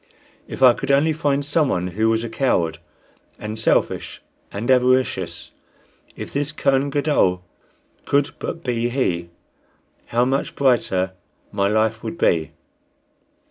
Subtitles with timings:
[0.47, 2.79] If I could only find someone who was a coward,
[3.37, 4.19] and selfish
[4.51, 5.51] and avaricious
[6.15, 7.45] if this Kohen Gadol
[8.05, 9.29] could but be he
[10.07, 11.11] how much brighter
[11.51, 12.49] my life would be!